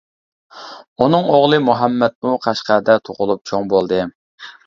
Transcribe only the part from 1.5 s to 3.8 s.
مۇھەممەتمۇ قەشقەردە تۇغۇلۇپ چوڭ